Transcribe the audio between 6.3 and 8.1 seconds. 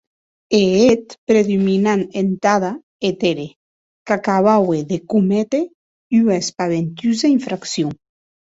espaventosa infraccion.